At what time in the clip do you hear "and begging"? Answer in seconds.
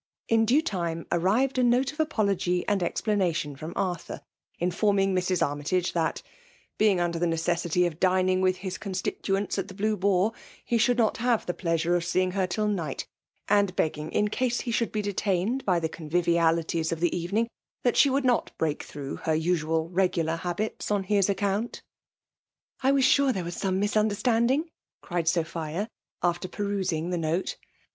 13.47-14.11